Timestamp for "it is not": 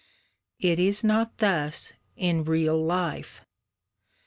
0.59-1.37